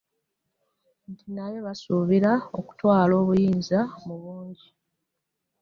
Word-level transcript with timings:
Nti 1.11 1.25
naye 1.35 1.57
basuubira 1.65 2.31
okutwala 2.59 3.13
obuyinza 3.21 3.79
mu 4.03 4.13
bwangu. 4.21 4.65